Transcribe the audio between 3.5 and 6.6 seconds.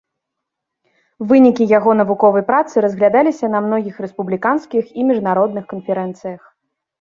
на многіх рэспубліканскіх і міжнародных канферэнцыях.